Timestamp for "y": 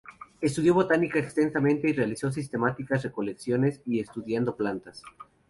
1.87-1.93, 3.85-3.99